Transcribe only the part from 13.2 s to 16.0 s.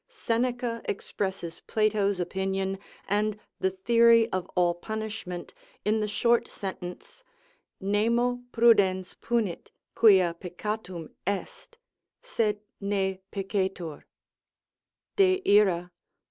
peccetur" (De Ira, i.